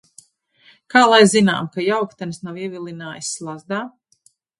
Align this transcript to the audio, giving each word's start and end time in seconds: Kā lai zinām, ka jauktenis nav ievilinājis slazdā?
Kā 0.93 1.01
lai 1.09 1.19
zinām, 1.33 1.67
ka 1.75 1.85
jauktenis 1.87 2.39
nav 2.47 2.57
ievilinājis 2.63 3.29
slazdā? 3.37 3.83